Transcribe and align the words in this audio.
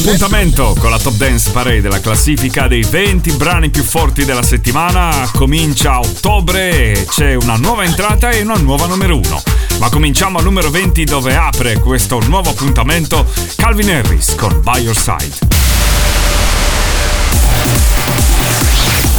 all'appuntamento 0.00 0.74
con 0.78 0.90
la 0.90 0.98
Top 0.98 1.14
Dance 1.14 1.50
Parade, 1.50 1.88
la 1.88 2.00
classifica 2.00 2.66
dei 2.66 2.82
20 2.82 3.32
brani 3.32 3.68
più 3.68 3.82
forti 3.82 4.24
della 4.24 4.42
settimana. 4.42 5.28
Comincia 5.34 5.92
a 5.92 6.00
ottobre 6.00 6.92
e 6.92 7.06
c'è 7.06 7.34
una 7.34 7.56
nuova 7.56 7.84
entrata 7.84 8.30
e 8.30 8.40
una 8.40 8.54
nuova 8.54 8.86
numero 8.86 9.16
1. 9.16 9.42
Ma 9.78 9.90
cominciamo 9.90 10.38
al 10.38 10.44
numero 10.44 10.70
20 10.70 11.04
dove 11.04 11.36
apre 11.36 11.78
questo 11.80 12.18
nuovo 12.20 12.50
appuntamento 12.50 13.26
Calvin 13.56 13.90
Harris 13.90 14.34
con 14.36 14.60
By 14.62 14.80
Your 14.80 14.96
Side. 14.96 15.38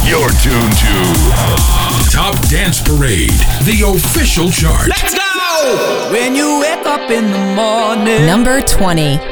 You're 0.04 0.32
tuned 0.42 0.76
to 0.78 2.10
Top 2.10 2.34
Dance 2.48 2.82
Parade, 2.82 3.32
the 3.64 3.82
official 3.84 4.50
chart. 4.50 4.88
Let's 4.88 5.14
go! 5.14 6.10
When 6.10 6.34
you 6.34 6.60
wake 6.60 6.84
up 6.86 7.08
in 7.08 7.30
the 7.30 7.54
morning, 7.54 8.26
number 8.26 8.60
20. 8.62 9.31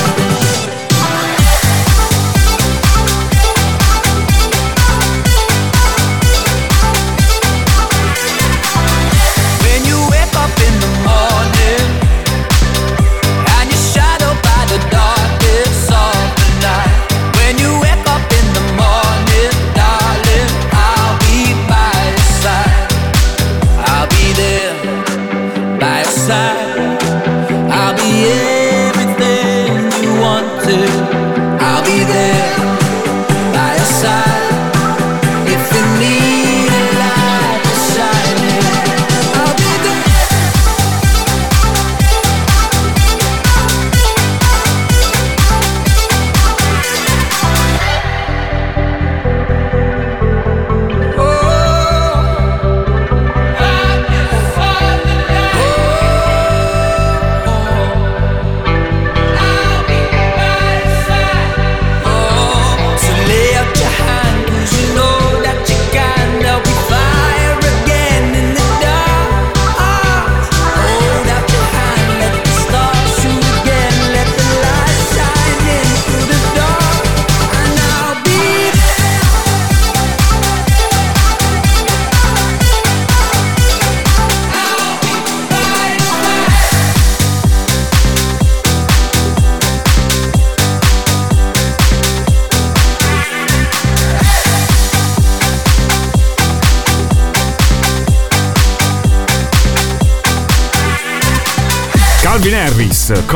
side. 26.11 26.90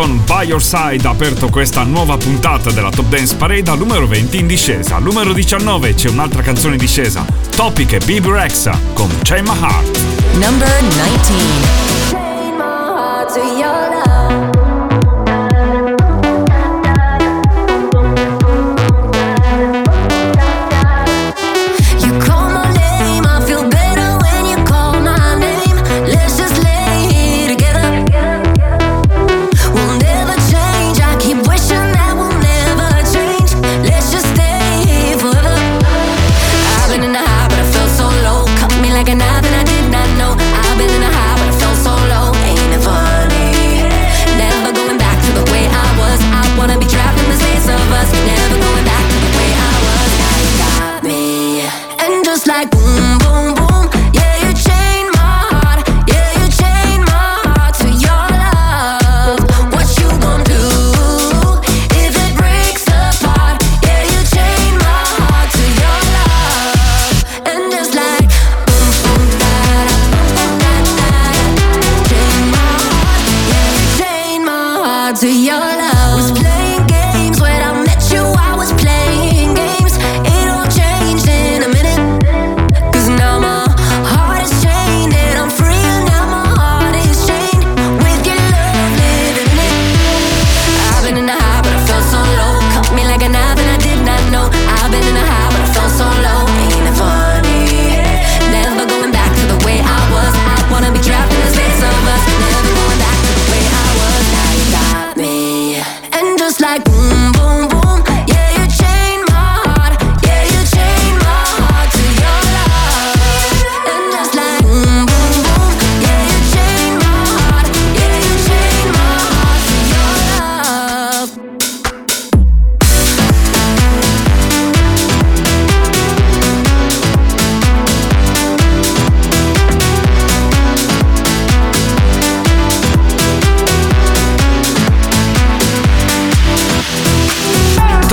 Con 0.06 0.24
By 0.24 0.46
Your 0.46 0.62
Side 0.62 1.08
ha 1.08 1.10
aperto 1.10 1.50
questa 1.50 1.82
nuova 1.82 2.16
puntata 2.16 2.70
della 2.70 2.92
Top 2.92 3.08
Dance 3.08 3.36
Parade 3.36 3.72
al 3.72 3.80
numero 3.80 4.06
20 4.06 4.38
in 4.38 4.46
discesa. 4.46 4.98
Al 4.98 5.04
numero 5.04 5.34
19 5.34 5.96
c'è 5.96 6.10
un'altra 6.10 6.44
canzone 6.44 6.76
in 6.76 6.80
discesa, 6.80 7.26
Topic 7.56 7.94
e 7.94 8.00
Bibi 8.06 8.30
Rexa 8.30 8.80
con 8.94 9.10
Chain 9.24 9.46
My 9.46 9.58
Heart. 9.60 10.00
Number 10.34 10.70
19. 10.90 11.84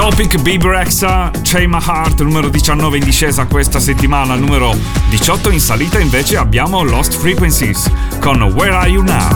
Topic 0.02 0.42
Big 0.42 0.64
Rexa, 0.64 1.30
Chain 1.42 1.70
My 1.70 1.78
Heart, 1.80 2.22
numero 2.22 2.48
19 2.48 2.96
in 2.96 3.04
discesa 3.04 3.46
questa 3.46 3.78
settimana, 3.78 4.34
numero 4.34 4.76
18 5.10 5.52
in 5.52 5.60
salita 5.60 6.00
invece 6.00 6.36
abbiamo 6.36 6.82
Lost 6.82 7.16
Frequencies 7.16 7.88
con 8.18 8.42
Where 8.42 8.74
Are 8.74 8.88
You 8.88 9.04
Now? 9.04 9.28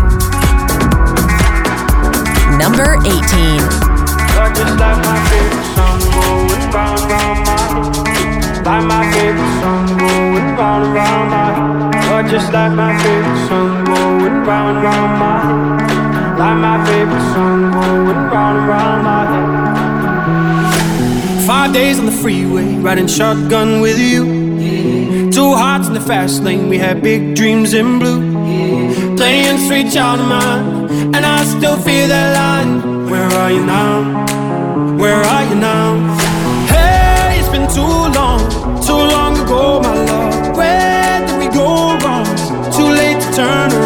Number 2.59 2.99
18. 3.05 3.63
Like 4.35 4.59
my 16.57 16.85
favorite 16.85 17.21
song 17.33 17.71
going 17.71 18.31
round 18.33 18.57
and 18.57 18.69
round 18.69 19.05
my 19.05 19.25
head. 19.31 19.66
Five 21.47 21.73
days 21.73 22.01
on 22.01 22.07
the 22.07 22.11
freeway, 22.11 22.75
riding 22.75 23.07
shotgun 23.07 23.81
with 23.81 24.01
you. 24.01 25.31
Two 25.31 25.55
hearts 25.55 25.87
in 25.87 25.95
the 25.95 26.01
fast 26.01 26.43
lane, 26.43 26.69
we 26.69 26.77
had 26.77 27.03
big 27.05 27.37
dreams 27.37 27.73
in 27.73 28.01
blue. 28.01 29.17
Playing 29.17 29.59
sweet 29.59 29.93
child 29.93 30.19
of 30.19 30.27
mine, 30.27 31.15
and 31.15 31.25
I 31.25 31.45
still 31.45 31.77
feel 31.77 32.09
that 32.09 32.35
line. 32.35 33.09
Where 33.09 33.31
are 33.43 33.53
you 33.53 33.65
now? 33.65 34.97
Where 34.99 35.23
are 35.23 35.45
you 35.49 35.55
now? 35.55 35.95
Hey, 36.67 37.39
it's 37.39 37.49
been 37.49 37.69
too 37.69 37.95
long, 38.19 38.41
too 38.83 39.03
long 39.15 39.39
ago, 39.39 39.81
my 39.83 39.95
love. 39.95 40.57
Where 40.57 41.27
did 41.29 41.39
we 41.39 41.47
go 41.55 41.97
wrong? 42.03 42.27
Too 42.73 42.91
late 42.91 43.21
to 43.23 43.33
turn 43.37 43.71
around. 43.71 43.86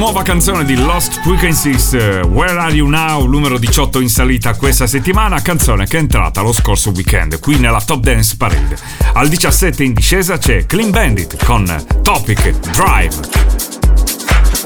nuova 0.00 0.22
canzone 0.22 0.64
di 0.64 0.76
Lost 0.76 1.20
Frequencies, 1.20 1.92
eh, 1.92 2.20
Where 2.20 2.58
Are 2.58 2.72
You 2.72 2.88
Now, 2.88 3.26
numero 3.26 3.58
18 3.58 4.00
in 4.00 4.08
salita 4.08 4.54
questa 4.54 4.86
settimana, 4.86 5.42
canzone 5.42 5.86
che 5.86 5.98
è 5.98 6.00
entrata 6.00 6.40
lo 6.40 6.54
scorso 6.54 6.88
weekend 6.88 7.38
qui 7.38 7.58
nella 7.58 7.82
Top 7.82 8.00
Dance 8.00 8.34
Parade. 8.38 8.78
Al 9.12 9.28
17 9.28 9.84
in 9.84 9.92
discesa 9.92 10.38
c'è 10.38 10.64
Clean 10.64 10.90
Bandit 10.90 11.44
con 11.44 11.66
Topic 12.02 12.50
Drive. 12.70 13.14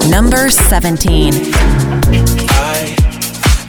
Number 0.05 0.49
17 0.53 1.35
I, 1.35 2.95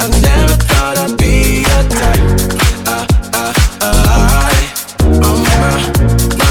I 0.01 0.19
never 0.21 0.55
thought 0.67 0.99
I'd 0.99 1.15
be 1.17 1.65
a 1.65 1.83
type. 1.87 2.21
I, 2.85 3.07
I, 3.33 3.53
I, 3.81 4.53
on 5.01 5.41
my 5.41 5.57
mind, 5.59 6.44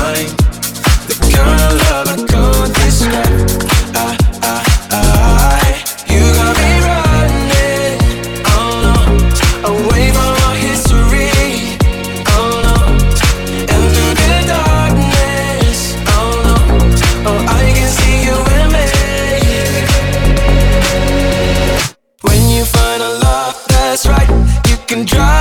That's 23.95 24.09
right, 24.09 24.29
you 24.69 24.77
can 24.89 25.05
drive 25.05 25.34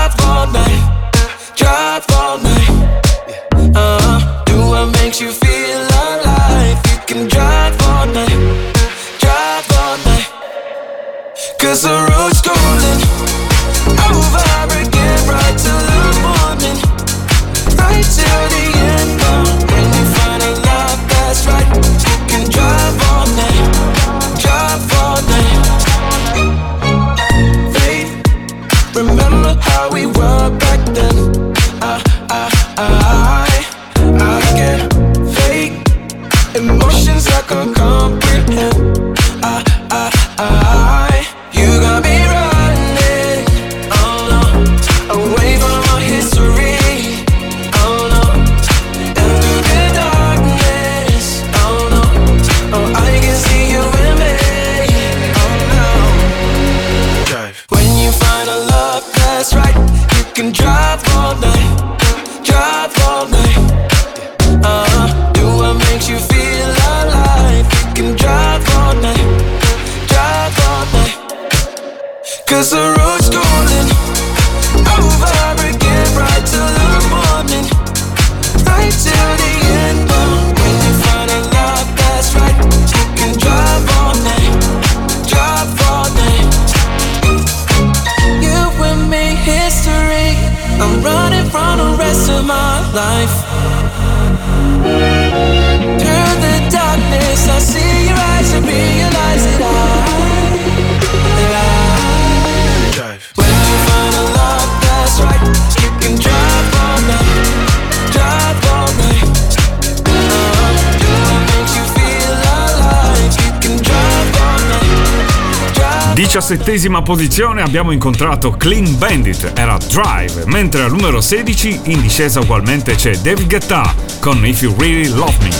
diciassettesima 116.33 117.03
posizione 117.03 117.61
abbiamo 117.61 117.91
incontrato 117.91 118.49
Clean 118.49 118.97
Bandit, 118.97 119.51
era 119.53 119.77
Drive, 119.77 120.45
mentre 120.47 120.81
al 120.81 120.89
numero 120.89 121.21
16 121.21 121.81
in 121.83 122.01
discesa 122.01 122.39
ugualmente 122.39 122.95
c'è 122.95 123.15
David 123.17 123.47
Guetta 123.47 123.93
con 124.19 124.43
If 124.43 124.63
You 124.63 124.73
Really 124.79 125.09
Love 125.09 125.35
Me. 125.41 125.51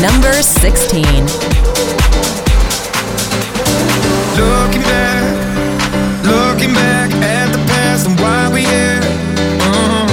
Number 0.00 0.32
16 0.40 1.02
Looking 4.36 4.84
back, 4.84 5.24
looking 6.22 6.72
back 6.72 7.10
at 7.20 7.50
the 7.50 7.58
past 7.66 8.06
and 8.06 8.16
why 8.20 8.48
we 8.52 8.60
here 8.60 9.00
uh-huh. 9.58 10.06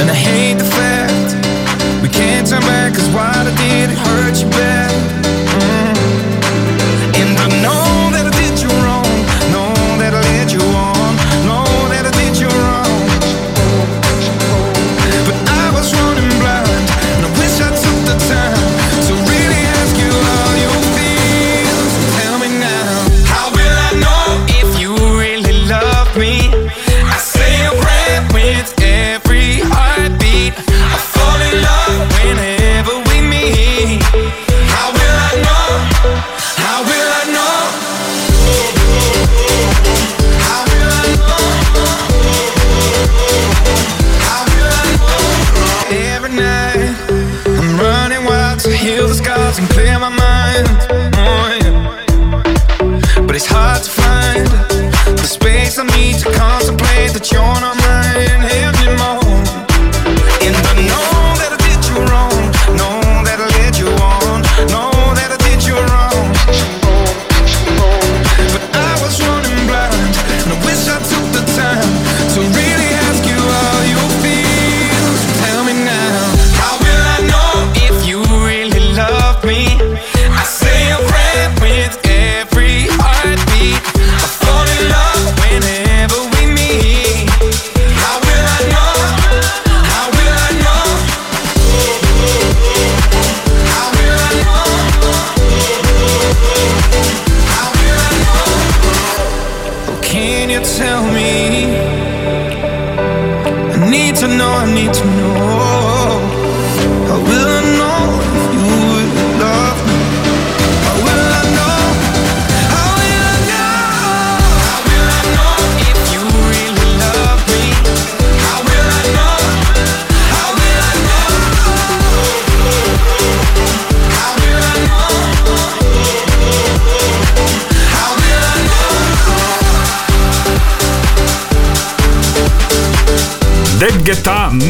And 0.00 0.08
I 0.08 0.14
hate 0.14 0.56
the 0.56 0.64
fact 0.64 1.36
we 2.00 2.08
can't 2.08 2.48
turn 2.48 2.62
back 2.62 2.94
cause 2.94 3.10
what 3.10 3.46
I 3.46 3.54
did 3.56 3.90
it 3.90 3.98
hurt 3.98 4.40
you 4.40 4.48
bad 4.48 4.91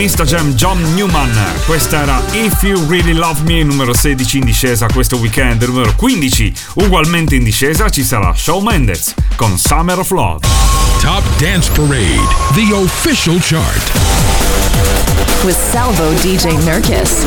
Mr. 0.02 0.26
Jam 0.26 0.52
John 0.56 0.82
Newman. 0.96 1.30
Questa 1.64 2.02
era 2.02 2.20
If 2.32 2.64
You 2.64 2.76
Really 2.88 3.12
Love 3.12 3.42
Me, 3.44 3.62
numero 3.62 3.94
16 3.94 4.40
in 4.40 4.44
discesa 4.44 4.88
questo 4.92 5.16
weekend, 5.16 5.62
numero 5.62 5.94
15 5.94 6.52
ugualmente 6.74 7.36
in 7.36 7.44
discesa 7.44 7.88
ci 7.88 8.02
sarà 8.02 8.34
Shawn 8.34 8.64
Mendez 8.64 9.14
con 9.36 9.56
Summer 9.56 9.96
of 10.00 10.10
Love. 10.10 10.44
Top 11.00 11.22
Dance 11.38 11.70
Parade, 11.70 12.18
the 12.54 12.74
official 12.74 13.38
chart. 13.38 13.92
With 15.44 15.56
Salvo 15.70 16.10
DJ 16.14 16.58
Nurkis. 16.64 17.22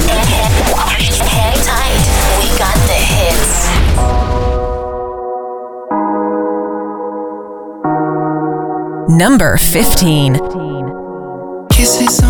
Hang 1.32 1.56
tight, 1.64 2.04
we 2.42 2.50
got 2.58 2.76
the 2.88 3.00
hits. 3.00 3.70
Number 9.08 9.58
15. 9.58 10.66
Kisses 11.70 12.25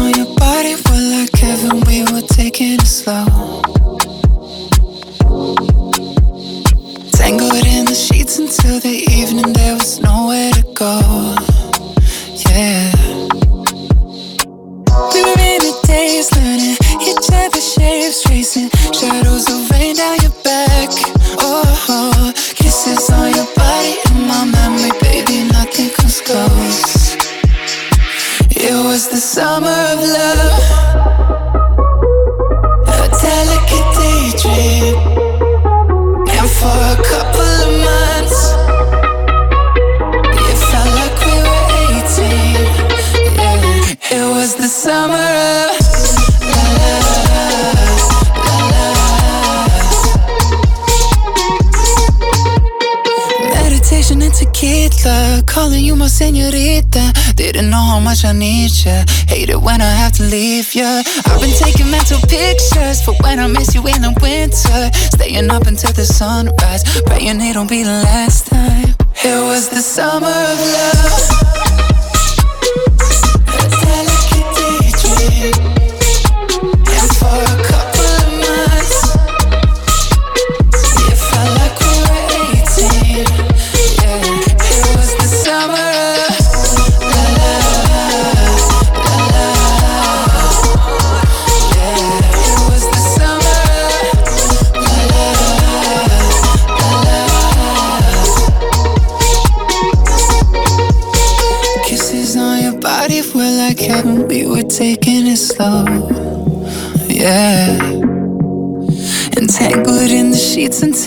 much 58.16 58.26
I 58.26 58.32
need 58.32 58.72
you. 58.86 59.04
Hate 59.28 59.50
it 59.50 59.60
when 59.60 59.82
I 59.82 59.90
have 59.90 60.14
to 60.14 60.24
leave 60.24 60.74
you. 60.74 60.86
I've 60.86 61.42
been 61.42 61.56
taking 61.58 61.90
mental 61.92 62.20
pictures 62.30 63.02
for 63.04 63.14
when 63.24 63.40
I 63.40 63.48
miss 63.48 63.76
you 63.76 63.82
in 63.88 64.02
the 64.02 64.14
winter. 64.22 64.90
Staying 65.16 65.50
up 65.50 65.68
until 65.68 65.92
the 65.92 66.06
sunrise, 66.06 66.84
praying 67.06 67.42
it'll 67.42 67.66
be 67.66 67.84
the 67.84 67.90
last 67.90 68.48
time. 68.48 68.96
It 69.24 69.42
was 69.44 69.70
the 69.70 69.82
summer 69.82 70.28
of 70.28 70.60
love. 70.60 71.45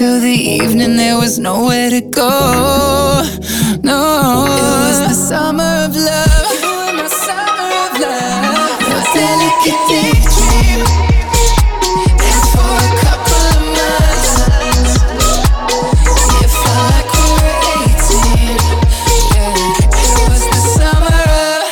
Until 0.00 0.20
the 0.20 0.30
evening, 0.30 0.96
there 0.96 1.18
was 1.18 1.40
nowhere 1.40 1.90
to 1.90 2.00
go. 2.00 2.30
No, 3.82 4.44
it 4.46 4.62
was 4.86 5.00
the 5.08 5.12
summer 5.12 5.86
of 5.86 5.96
love. 5.96 6.62
You 6.62 6.70
were 6.70 6.92
my 7.02 7.08
summer 7.08 7.66
of 7.82 7.98
love. 7.98 8.78
Your 8.86 9.02
delicate 9.10 9.82
daydream. 9.90 10.86
And 12.14 12.42
for 12.54 12.78
a 12.78 12.94
couple 13.02 13.42
of 13.50 13.58
months, 13.74 15.02
it 16.44 16.50
felt 16.62 16.86
like 16.94 17.10
we 17.18 17.26
were 17.34 17.58
18. 17.90 18.54
Yeah, 19.34 19.50
it 19.82 20.14
was 20.30 20.42
the 20.46 20.62
summer 20.78 21.26
of 21.26 21.66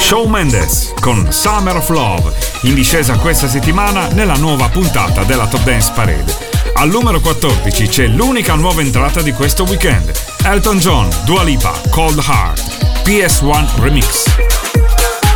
Shawn 0.00 0.30
Mendes 0.30 0.92
con 1.00 1.32
Summer 1.32 1.76
of 1.76 1.90
Love, 1.90 2.32
in 2.62 2.74
discesa 2.74 3.16
questa 3.16 3.48
settimana 3.48 4.08
nella 4.08 4.34
nuova 4.34 4.68
puntata 4.68 5.22
della 5.24 5.46
Top 5.46 5.62
Dance 5.62 5.92
Parade. 5.94 6.48
Al 6.74 6.88
numero 6.88 7.20
14 7.20 7.88
c'è 7.88 8.06
l'unica 8.06 8.54
nuova 8.54 8.80
entrata 8.80 9.22
di 9.22 9.32
questo 9.32 9.64
weekend. 9.64 10.12
Elton 10.44 10.78
John, 10.78 11.08
Dua 11.24 11.42
Lipa, 11.42 11.72
Cold 11.90 12.18
Heart, 12.18 13.04
PS1 13.04 13.80
Remix. 13.80 14.24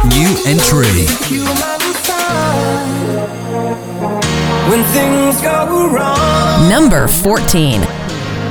New 0.05 0.43
entry. 0.45 1.07
When 4.69 4.83
things 4.93 5.41
go 5.41 5.89
wrong, 5.89 6.69
Number 6.69 7.09
14. 7.09 7.81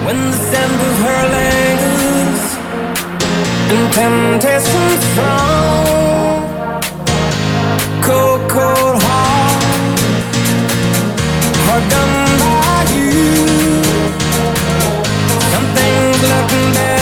when 0.03 0.31
the 0.31 0.37
scent 0.37 0.73
of 0.73 0.97
her 0.99 1.23
lingers 1.29 2.57
and 3.71 3.93
temptation 3.93 5.01
strong, 5.11 6.12
cold, 8.03 8.41
cold 8.49 8.97
heart, 9.01 9.63
heart 11.65 11.85
done 11.93 12.15
by 12.41 12.83
you. 12.95 13.13
Something's 15.51 16.21
looking 16.31 16.67
better, 16.75 16.92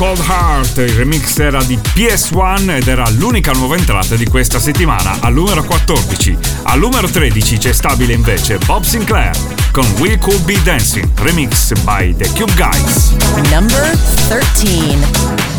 Cold 0.00 0.24
Heart. 0.26 0.78
Il 0.78 0.94
remix 0.94 1.38
era 1.40 1.62
di 1.62 1.76
PS1 1.76 2.70
ed 2.70 2.88
era 2.88 3.06
l'unica 3.10 3.52
nuova 3.52 3.76
entrata 3.76 4.16
di 4.16 4.24
questa 4.24 4.58
settimana 4.58 5.18
al 5.20 5.34
numero 5.34 5.62
14. 5.62 6.38
Al 6.62 6.78
numero 6.78 7.06
13 7.06 7.58
c'è 7.58 7.72
stabile 7.72 8.14
invece 8.14 8.56
Bob 8.64 8.82
Sinclair 8.82 9.36
con 9.70 9.84
We 9.98 10.16
Could 10.16 10.42
Be 10.44 10.58
Dancing, 10.62 11.06
remix 11.16 11.74
by 11.82 12.16
The 12.16 12.30
Cube 12.32 12.54
Guys. 12.54 13.10
Number 13.50 13.94
13. 14.28 15.49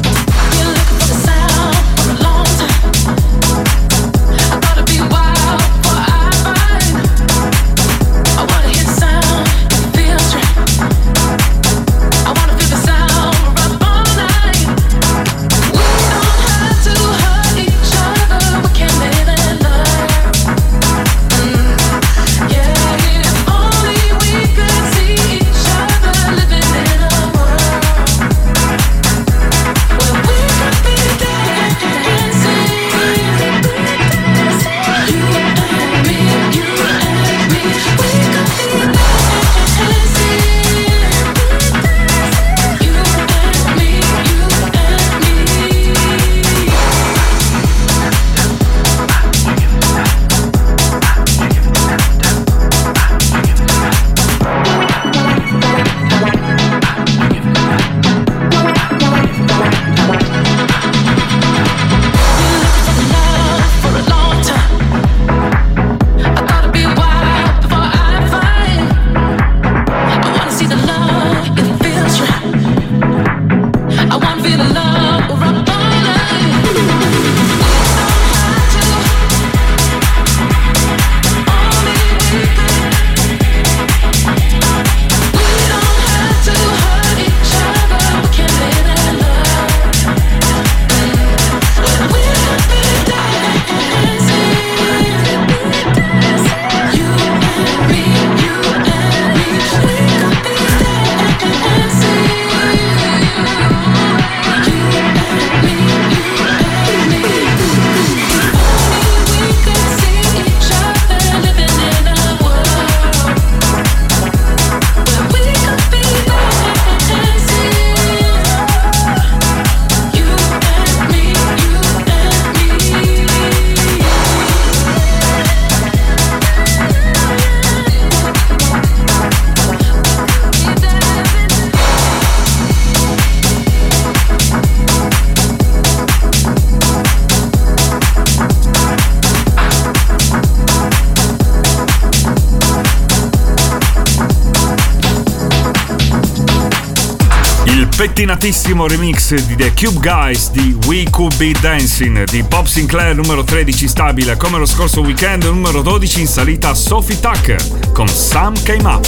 spettinatissimo 148.01 148.87
remix 148.87 149.35
di 149.45 149.55
The 149.55 149.73
Cube 149.75 149.99
Guys 149.99 150.49
di 150.49 150.75
We 150.87 151.03
Could 151.11 151.35
Be 151.35 151.51
Dancing 151.61 152.23
di 152.23 152.41
Bob 152.41 152.65
Sinclair 152.65 153.13
numero 153.13 153.43
13 153.43 153.87
stabile 153.87 154.37
come 154.37 154.57
lo 154.57 154.65
scorso 154.65 155.01
weekend 155.01 155.43
numero 155.43 155.83
12 155.83 156.21
in 156.21 156.27
salita 156.27 156.73
Sophie 156.73 157.19
Tucker 157.19 157.63
con 157.93 158.07
Sam 158.07 158.59
Came 158.63 158.89
Up. 158.89 159.05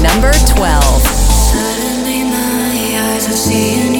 Number 0.00 0.34
12 0.54 1.02
Suddenly 1.52 2.24
my 2.24 2.96
eyes 2.96 3.26
are 3.26 3.36
seeing 3.36 3.94
you 3.94 3.97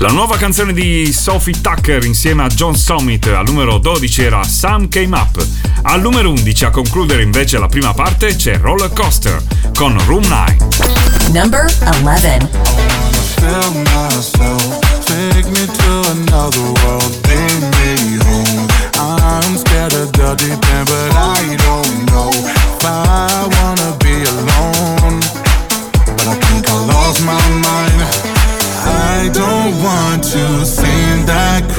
La 0.00 0.08
nuova 0.08 0.38
canzone 0.38 0.72
di 0.72 1.12
Sophie 1.12 1.60
Tucker 1.60 2.02
insieme 2.04 2.42
a 2.42 2.46
John 2.46 2.74
Summit 2.74 3.26
al 3.26 3.44
numero 3.44 3.76
12 3.76 4.24
era 4.24 4.42
Sam 4.44 4.88
Came 4.88 5.14
Up. 5.14 5.46
Al 5.82 6.00
numero 6.00 6.30
11 6.30 6.64
a 6.64 6.70
concludere 6.70 7.22
invece 7.22 7.58
la 7.58 7.66
prima 7.66 7.92
parte 7.92 8.34
c'è 8.34 8.56
Roller 8.56 8.90
Coaster 8.94 9.42
con 9.74 10.02
Room 10.06 10.24
9. 10.26 10.56
Number 11.32 11.70
11. 12.02 12.48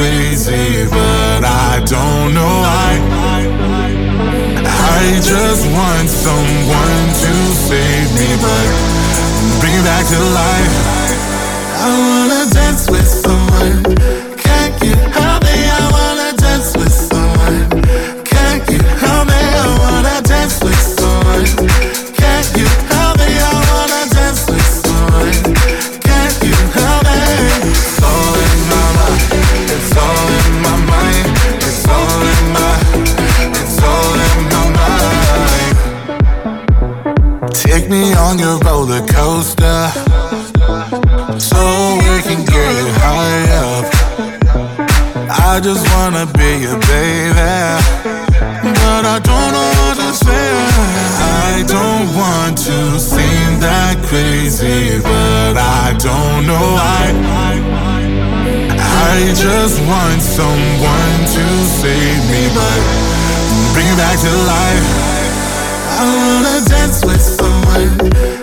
crazy, 0.01 0.89
but 0.89 1.45
I 1.45 1.79
don't 1.85 2.33
know 2.33 2.55
why. 2.65 2.91
I 4.65 5.19
just 5.21 5.63
want 5.77 6.09
someone 6.09 7.05
to 7.23 7.33
save 7.67 8.09
me, 8.17 8.29
but 8.41 8.67
bring 9.59 9.73
me 9.77 9.83
back 9.83 10.05
to 10.13 10.19
life. 10.41 10.75
I 11.85 11.89
wanna 12.01 12.49
dance 12.49 12.89
with 12.89 13.07
someone. 13.07 13.90
I 59.13 59.34
just 59.34 59.82
want 59.82 60.21
someone 60.21 61.19
to 61.36 61.45
save 61.67 62.24
me, 62.32 62.47
but 62.56 62.80
bring 63.74 63.86
me 63.86 63.95
back 63.97 64.17
to 64.17 64.32
life. 64.47 64.88
I 66.00 66.04
wanna 66.15 66.65
dance 66.65 67.04
with 67.04 67.21
someone. 67.21 68.40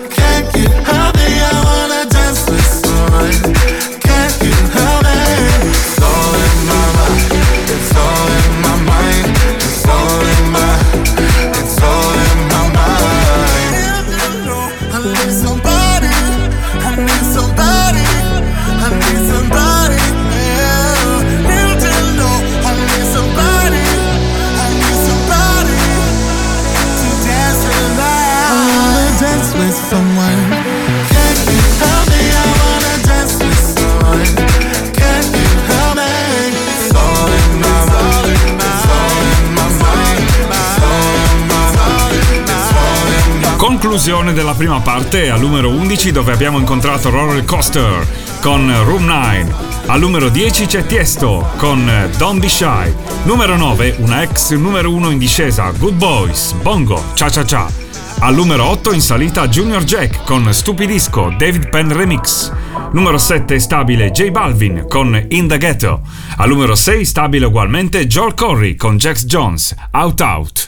Conclusione 43.81 44.33
della 44.33 44.55
prima 44.55 44.81
parte 44.81 45.29
al 45.29 45.39
numero 45.39 45.69
11 45.69 46.11
dove 46.11 46.33
abbiamo 46.33 46.59
incontrato 46.59 47.09
Roller 47.09 47.45
Coaster 47.45 48.05
con 48.41 48.69
Room 48.83 49.05
9. 49.05 49.55
Al 49.85 50.01
numero 50.01 50.27
10 50.27 50.65
c'è 50.65 50.85
Tiesto 50.85 51.49
con 51.55 51.89
Don't 52.17 52.41
Be 52.41 52.49
Shy. 52.49 52.93
Numero 53.23 53.55
9 53.55 53.95
una 53.99 54.21
ex 54.21 54.51
numero 54.51 54.91
1 54.91 55.11
in 55.11 55.17
discesa 55.17 55.71
Good 55.71 55.93
Boys, 55.93 56.51
Bongo, 56.61 57.01
Cha 57.13 57.29
Cha 57.29 57.45
Cha. 57.45 57.71
Al 58.19 58.35
numero 58.35 58.65
8 58.65 58.91
in 58.91 59.01
salita 59.01 59.47
Junior 59.47 59.85
Jack 59.85 60.25
con 60.25 60.53
Stupidisco, 60.53 61.33
David 61.37 61.69
Penn 61.69 61.93
Remix. 61.93 62.51
Numero 62.91 63.17
7 63.17 63.57
stabile 63.59 64.11
J 64.11 64.29
Balvin 64.29 64.87
con 64.89 65.25
In 65.29 65.47
the 65.47 65.57
Ghetto. 65.57 66.01
Al 66.35 66.49
numero 66.49 66.75
6 66.75 67.05
stabile 67.05 67.45
ugualmente 67.45 68.07
Joel 68.07 68.33
Corey 68.33 68.75
con 68.75 68.97
Jax 68.97 69.23
Jones, 69.23 69.73
Out 69.91 70.19
Out. 70.19 70.67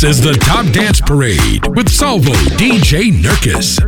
This 0.00 0.18
is 0.18 0.20
the 0.22 0.34
Top 0.34 0.64
Dance 0.66 1.00
Parade 1.00 1.66
with 1.74 1.88
Salvo 1.88 2.30
DJ 2.54 3.10
Nurkis. 3.10 3.80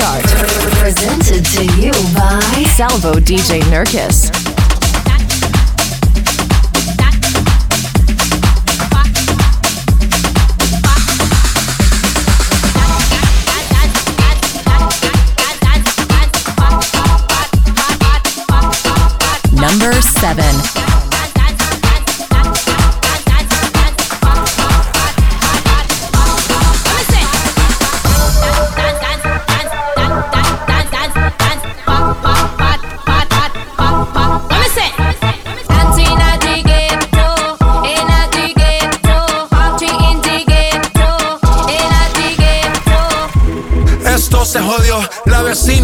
Chart. 0.00 0.24
Presented 0.80 1.44
to 1.44 1.64
you 1.80 1.92
by 2.14 2.64
Salvo 2.74 3.14
DJ 3.14 3.60
Nurkis. 3.64 4.29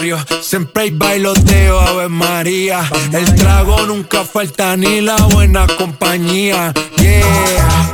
barrio 0.00 0.18
siempre 0.40 0.84
hay 0.84 0.90
bailoteo, 0.90 1.78
Ave 1.78 2.08
María. 2.08 2.80
El 3.12 3.34
trago 3.34 3.84
nunca 3.86 4.24
falta 4.24 4.74
ni 4.74 5.02
la 5.02 5.16
buena 5.16 5.66
compañía. 5.66 6.72
Yeah, 6.96 7.90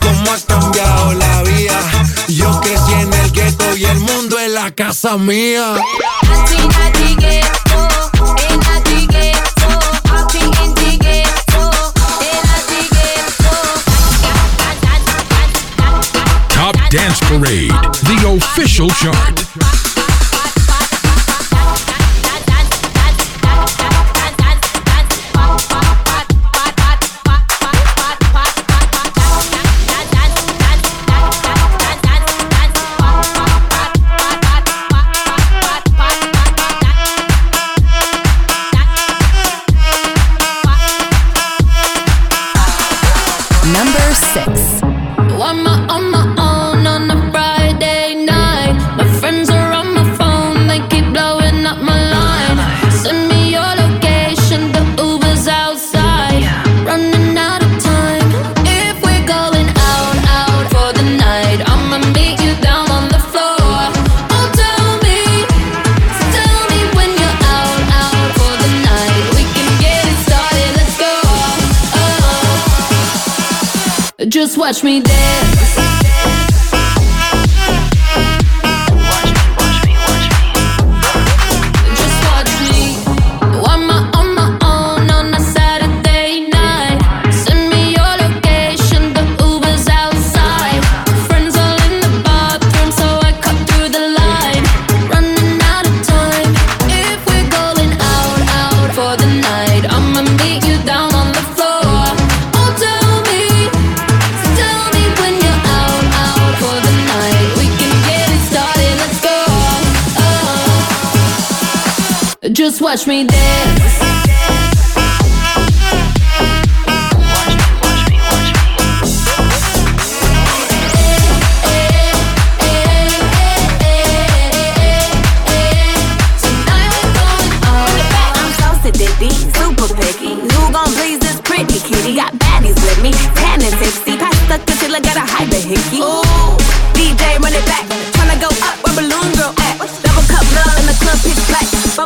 cómo 0.00 0.32
ha 0.32 0.38
cambiado 0.46 1.12
la 1.12 1.42
vida. 1.42 1.78
Yo 2.28 2.58
crecí 2.62 2.92
en 2.92 3.12
el 3.12 3.32
gueto 3.32 3.76
y 3.76 3.84
el 3.84 4.00
mundo 4.00 4.38
es 4.38 4.50
la 4.50 4.70
casa 4.70 5.18
mía. 5.18 5.74
Top 16.54 16.76
Dance 16.90 17.20
Parade, 17.26 17.68
the 18.06 18.26
official 18.26 18.88
chart. 18.88 19.75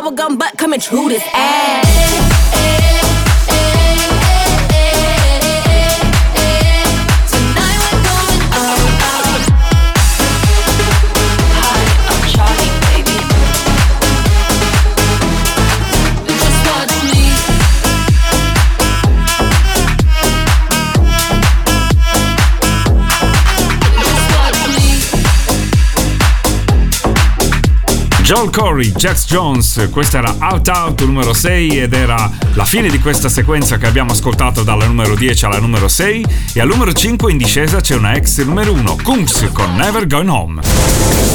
bubblegum 0.01 0.37
butt 0.37 0.57
coming 0.57 0.79
through 0.79 1.09
this 1.09 1.23
ass. 1.33 2.30
Joel 28.33 28.49
Corey, 28.49 28.93
Jax 28.93 29.25
Jones, 29.25 29.89
questa 29.91 30.19
era 30.19 30.33
Out 30.39 30.69
Out 30.69 31.03
numero 31.03 31.33
6 31.33 31.81
ed 31.81 31.91
era 31.91 32.31
la 32.53 32.63
fine 32.63 32.87
di 32.87 32.97
questa 32.97 33.27
sequenza 33.27 33.75
che 33.75 33.87
abbiamo 33.87 34.13
ascoltato 34.13 34.63
dalla 34.63 34.85
numero 34.85 35.15
10 35.15 35.43
alla 35.43 35.59
numero 35.59 35.89
6 35.89 36.25
e 36.53 36.61
al 36.61 36.69
numero 36.69 36.93
5 36.93 37.29
in 37.29 37.37
discesa 37.37 37.81
c'è 37.81 37.93
una 37.93 38.13
ex 38.13 38.41
numero 38.43 38.71
1, 38.71 38.95
Kungs 39.03 39.49
con 39.51 39.75
Never 39.75 40.07
Going 40.07 40.29
Home. 40.29 40.61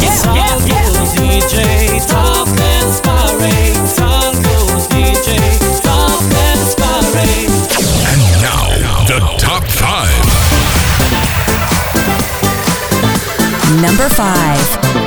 Yeah, 0.00 0.08
yeah, 0.32 0.56
yeah. 0.64 0.86
And 8.06 8.22
now 8.40 9.04
the 9.04 9.20
top 9.36 9.66
5. 9.68 9.84
Number 13.82 14.08
5 14.08 15.05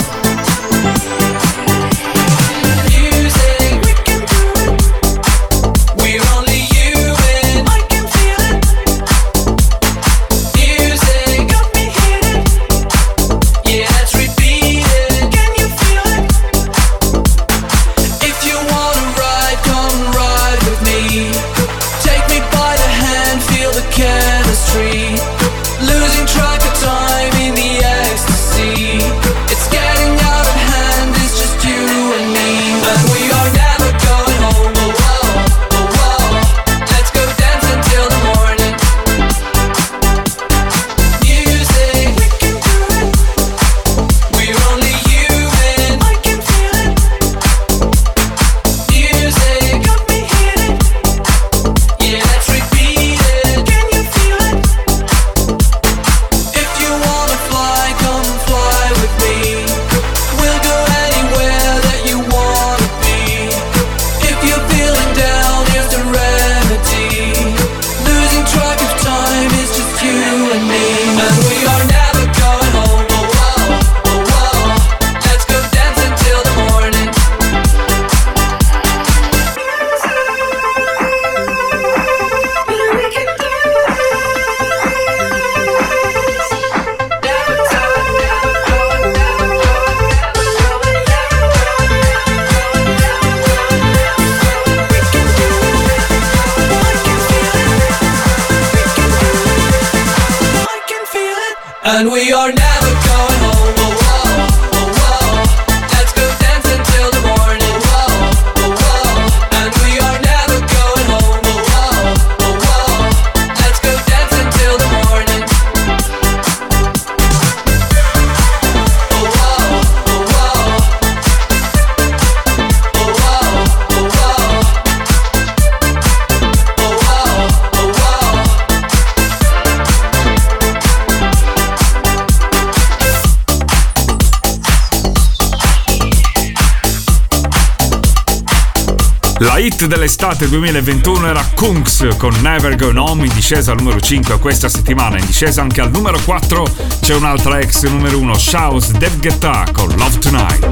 dell'estate 139.90 140.48
2021 140.48 141.28
era 141.28 141.44
Kunks 141.56 142.10
con 142.18 142.32
Never 142.42 142.76
Go 142.76 142.92
Home 143.02 143.26
in 143.26 143.34
discesa 143.34 143.72
al 143.72 143.80
numero 143.80 144.00
5 144.00 144.38
questa 144.38 144.70
settimana, 144.70 145.18
in 145.18 145.26
discesa 145.26 145.64
anche 145.64 145.82
al 145.82 145.90
numero 145.90 146.20
4 146.24 146.64
c'è 147.02 147.16
un'altra 147.16 147.58
ex 147.58 147.88
numero 147.88 148.20
1, 148.20 148.38
Shaus 148.38 148.92
Dev 148.92 149.20
Guetta 149.20 149.66
con 149.74 149.88
Love 149.98 150.20
Tonight. 150.20 150.68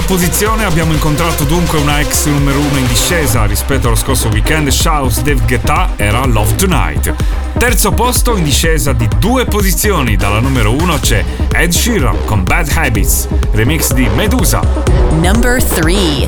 posizione 0.07 0.63
abbiamo 0.63 0.93
incontrato 0.93 1.43
dunque 1.43 1.79
una 1.79 1.99
ex 1.99 2.27
numero 2.27 2.59
1 2.59 2.77
in 2.77 2.87
discesa 2.87 3.43
rispetto 3.43 3.87
allo 3.87 3.97
scorso 3.97 4.29
weekend, 4.29 4.69
Shouse 4.69 5.21
Dave 5.21 5.41
Guetta 5.45 5.91
era 5.97 6.25
Love 6.25 6.55
Tonight. 6.55 7.13
Terzo 7.57 7.91
posto 7.91 8.37
in 8.37 8.45
discesa 8.45 8.93
di 8.93 9.05
due 9.19 9.43
posizioni, 9.43 10.15
dalla 10.15 10.39
numero 10.39 10.71
1 10.71 10.99
c'è 10.99 11.25
Ed 11.51 11.71
Sheeran 11.71 12.23
con 12.23 12.45
Bad 12.45 12.71
Habits, 12.73 13.27
remix 13.51 13.91
di 13.91 14.07
Medusa. 14.15 14.61
Number 15.19 15.61
3 15.61 16.27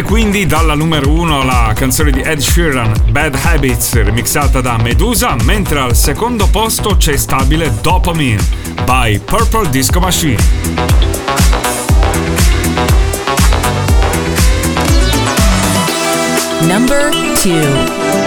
Bene, 0.00 0.02
quindi 0.02 0.46
dalla 0.46 0.74
numero 0.74 1.10
1 1.10 1.44
la 1.44 1.72
canzone 1.74 2.10
di 2.10 2.20
Ed 2.20 2.40
Sheeran, 2.40 3.10
Bad 3.10 3.38
Habits, 3.42 3.92
remixata 4.02 4.60
da 4.60 4.78
Medusa, 4.78 5.36
mentre 5.44 5.78
al 5.78 5.94
secondo 5.94 6.48
posto 6.48 6.96
c'è 6.96 7.16
stabile 7.16 7.72
Dopamine 7.80 8.40
by 8.84 9.18
Purple 9.18 9.68
Disco 9.68 10.00
Machine. 10.00 10.38
Number 16.60 17.10
2 17.42 18.19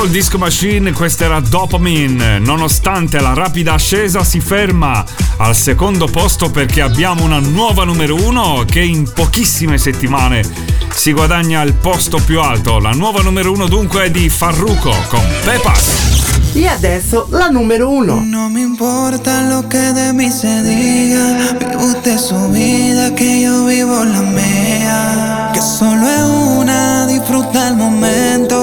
Purple 0.00 0.18
Disco 0.18 0.38
Machine, 0.38 0.92
questa 0.92 1.26
era 1.26 1.40
Dopamine. 1.40 2.38
Nonostante 2.38 3.20
la 3.20 3.34
rapida 3.34 3.74
ascesa 3.74 4.24
si 4.24 4.40
ferma 4.40 5.04
al 5.36 5.54
secondo 5.54 6.06
posto 6.06 6.50
perché 6.50 6.80
abbiamo 6.80 7.22
una 7.22 7.38
nuova 7.38 7.84
numero 7.84 8.14
uno 8.14 8.64
che 8.66 8.80
in 8.80 9.12
pochissime 9.12 9.76
settimane 9.76 10.42
si 10.88 11.12
guadagna 11.12 11.60
il 11.60 11.74
posto 11.74 12.18
più 12.24 12.40
alto. 12.40 12.78
La 12.78 12.92
nuova 12.92 13.20
numero 13.20 13.52
uno 13.52 13.66
dunque 13.66 14.04
è 14.04 14.10
di 14.10 14.30
Farruko 14.30 14.90
con 15.08 15.20
Pepas. 15.44 16.20
E 16.54 16.66
adesso 16.66 17.26
la 17.30 17.48
numero 17.48 17.90
uno. 17.90 18.22
Non 18.24 18.52
mi 18.52 18.62
importa 18.62 19.42
lo 19.48 19.68
que 19.68 19.92
de 19.92 20.14
mí 20.14 20.30
se 20.30 20.62
diga. 20.62 21.58
Vive 21.58 21.76
usted 21.76 22.16
su 22.16 22.48
vida, 22.48 23.12
che 23.12 23.24
io 23.24 23.64
vivo 23.66 24.02
la 24.02 24.22
mia, 24.22 25.50
che 25.52 25.60
solo 25.60 26.06
è 26.06 26.22
una, 26.22 27.04
disfruta 27.06 27.68
il 27.68 27.76
momento. 27.76 28.59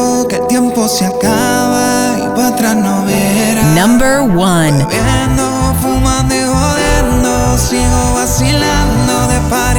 no. 2.76 3.04
Number 3.76 4.22
one. 4.22 4.86
Bebiendo, 4.86 5.76
fumando 5.82 6.34
y 6.34 6.44
jodiendo, 6.44 7.58
sigo 7.58 8.14
vacilando 8.14 9.28
de 9.28 9.40
par 9.50 9.78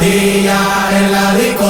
zapatilla 0.00 0.98
en 0.98 1.12
la 1.12 1.34
disco 1.34 1.69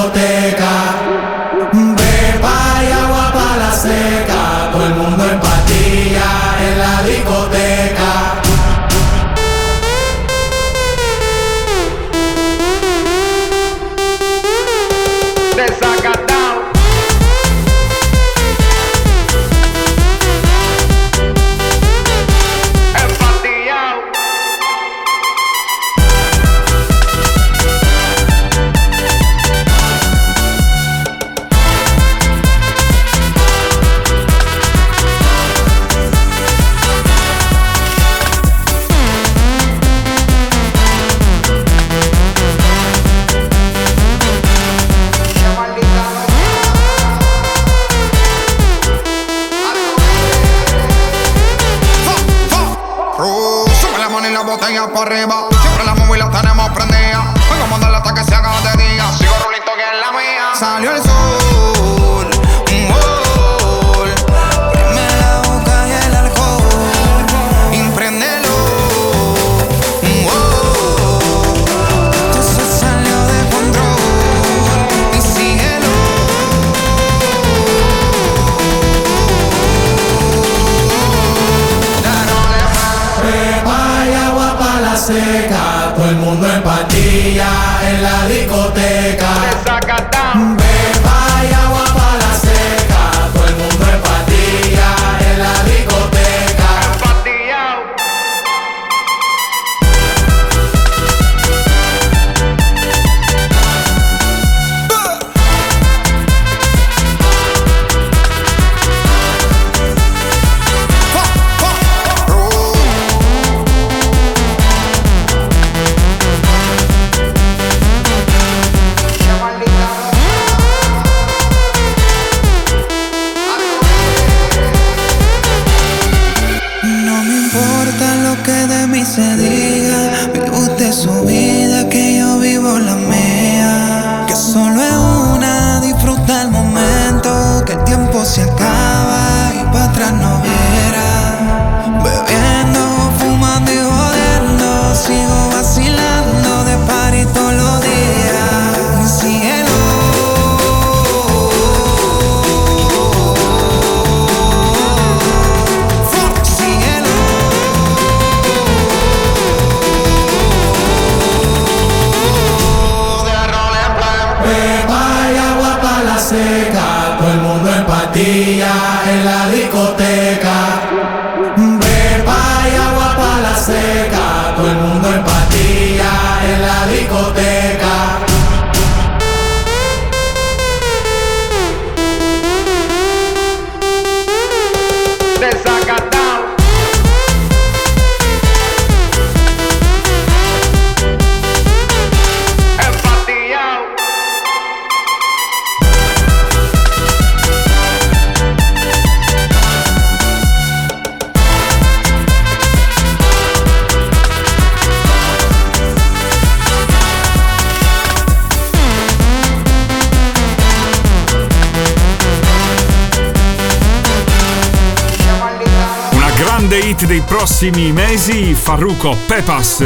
prossimi 217.61 217.92
mesi, 217.92 218.54
Farruko 218.54 219.14
Pepas, 219.26 219.84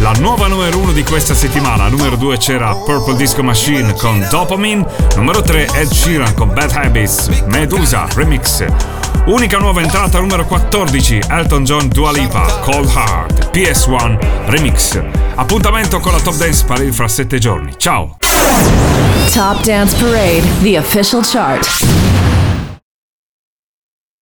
la 0.00 0.12
nuova 0.18 0.46
numero 0.46 0.76
uno 0.76 0.92
di 0.92 1.02
questa 1.02 1.32
settimana. 1.32 1.88
Numero 1.88 2.16
2 2.16 2.36
c'era 2.36 2.74
Purple 2.74 3.16
Disco 3.16 3.42
Machine 3.42 3.94
con 3.94 4.26
Dopamine, 4.28 4.84
numero 5.16 5.40
3 5.40 5.68
Ed 5.72 5.90
Sheeran 5.90 6.34
con 6.34 6.52
Bad 6.52 6.72
Habits, 6.72 7.28
Medusa 7.46 8.06
Remix. 8.14 8.66
Unica 9.24 9.56
nuova 9.56 9.80
entrata 9.80 10.20
numero 10.20 10.44
14, 10.44 11.20
Elton 11.30 11.64
John 11.64 11.88
Dua 11.88 12.12
Lipa, 12.12 12.60
Cold 12.60 12.90
Heart, 12.94 13.56
PS1 13.56 14.18
Remix. 14.48 15.02
Appuntamento 15.34 16.00
con 16.00 16.12
la 16.12 16.20
Top 16.20 16.34
Dance 16.34 16.62
Parade 16.66 16.92
fra 16.92 17.08
7 17.08 17.38
giorni. 17.38 17.72
Ciao! 17.78 18.16
Top 19.32 19.62
Dance 19.62 19.96
Parade, 19.96 20.42
the 20.60 20.76
official 20.76 21.22
chart. 21.24 22.13